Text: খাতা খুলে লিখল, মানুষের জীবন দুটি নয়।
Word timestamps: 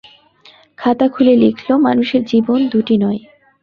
খাতা 0.77 1.05
খুলে 1.07 1.33
লিখল, 1.35 1.69
মানুষের 1.87 2.21
জীবন 2.25 2.59
দুটি 2.71 2.95
নয়। 2.97 3.19